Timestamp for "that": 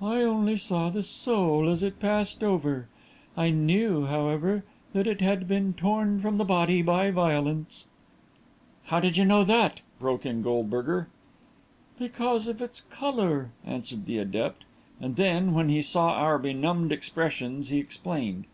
4.92-5.08, 9.42-9.80